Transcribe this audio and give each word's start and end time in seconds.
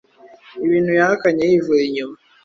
ibintu 0.65 0.91
yahakanye 0.99 1.43
yivuye 1.51 1.83
inyuma 1.87 2.17